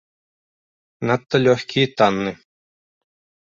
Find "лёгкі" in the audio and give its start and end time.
1.45-1.79